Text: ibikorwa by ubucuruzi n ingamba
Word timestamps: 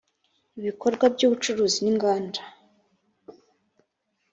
ibikorwa 0.59 1.05
by 1.13 1.21
ubucuruzi 1.27 1.77
n 1.81 1.87
ingamba 1.91 2.41